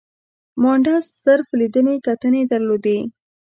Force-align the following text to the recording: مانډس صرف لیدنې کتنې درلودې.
مانډس 0.61 1.05
صرف 1.23 1.47
لیدنې 1.59 1.95
کتنې 2.07 2.41
درلودې. 2.51 2.99